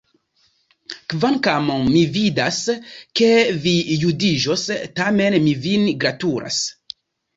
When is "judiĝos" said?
4.05-4.65